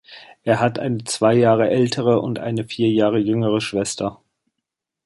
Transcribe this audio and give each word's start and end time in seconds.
Er 0.41 0.59
hat 0.59 0.79
eine 0.79 1.03
zwei 1.03 1.35
Jahre 1.35 1.69
ältere 1.69 2.21
und 2.21 2.39
eine 2.39 2.63
vier 2.65 2.89
Jahre 2.89 3.19
jüngere 3.19 3.61
Schwester. 3.61 4.19